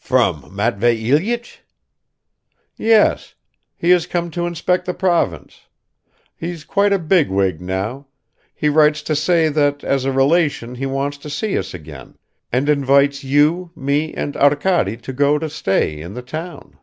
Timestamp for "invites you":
12.68-13.70